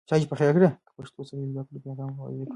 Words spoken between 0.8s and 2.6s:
پښتو صحیح زده کړو، پیغام به واضح وي.